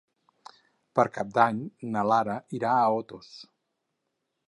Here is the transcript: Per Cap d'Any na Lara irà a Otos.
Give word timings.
Per 0.99 1.05
Cap 1.17 1.35
d'Any 1.35 1.61
na 1.97 2.05
Lara 2.13 2.41
irà 2.61 2.75
a 2.79 2.91
Otos. 3.05 3.33